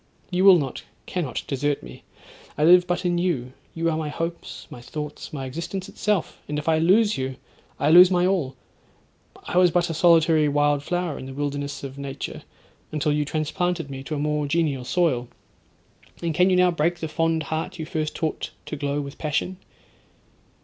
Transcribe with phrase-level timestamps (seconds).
[0.31, 2.01] "—you will not—cannot desert me.
[2.57, 6.57] I live but in you; you are my hopes, my thoughts, my existence itself: and
[6.57, 7.35] if I lose you,
[7.79, 12.41] I lose my all—I was but a solitary wild flower in the wilderness of nature,
[12.91, 15.27] until you transplanted me to a more genial soil;
[16.23, 19.57] and can you now break the fond heart you first taught to glow with passion?'